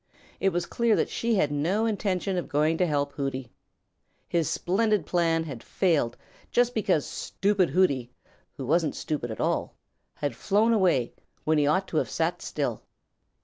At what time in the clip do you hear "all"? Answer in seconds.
9.39-9.75